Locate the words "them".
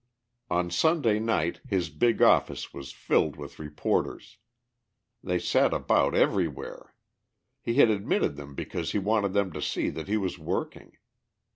8.35-8.55, 9.33-9.53